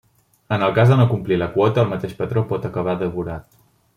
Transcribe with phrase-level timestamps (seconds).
[0.55, 3.47] En el cas de no complir la quota, el mateix patró pot acabar devorat.